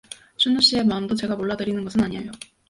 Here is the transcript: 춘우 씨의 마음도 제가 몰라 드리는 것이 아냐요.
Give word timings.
춘우 0.35 0.59
씨의 0.61 0.83
마음도 0.85 1.13
제가 1.13 1.35
몰라 1.35 1.55
드리는 1.55 1.83
것이 1.83 1.95
아냐요. 2.01 2.31